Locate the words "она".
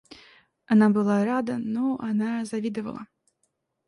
0.65-0.89, 1.99-2.43